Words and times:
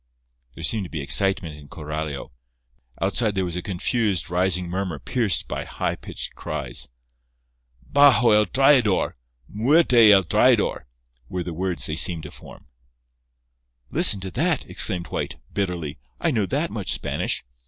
There 0.55 0.63
seemed 0.63 0.85
to 0.85 0.89
be 0.89 0.99
excitement 0.99 1.55
in 1.59 1.67
Coralio. 1.67 2.31
Outside 2.99 3.35
there 3.35 3.45
was 3.45 3.55
a 3.55 3.61
confused, 3.61 4.31
rising 4.31 4.67
murmur 4.67 4.97
pierced 4.97 5.47
by 5.47 5.63
high 5.63 5.95
pitched 5.95 6.33
cries. 6.33 6.89
"Bajo 7.87 8.31
el 8.31 8.47
traidor—Muerte 8.47 10.11
el 10.11 10.23
traidor!" 10.23 10.87
were 11.29 11.43
the 11.43 11.53
words 11.53 11.85
they 11.85 11.95
seemed 11.95 12.23
to 12.23 12.31
form. 12.31 12.65
"Listen 13.91 14.19
to 14.21 14.31
that!" 14.31 14.67
exclaimed 14.67 15.09
White, 15.09 15.35
bitterly: 15.53 15.99
"I 16.19 16.31
know 16.31 16.47
that 16.47 16.71
much 16.71 16.91
Spanish. 16.93 17.45